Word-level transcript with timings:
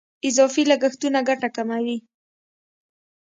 اضافي 0.27 0.61
لګښتونه 0.69 1.19
ګټه 1.29 1.49
کموي. 1.55 1.97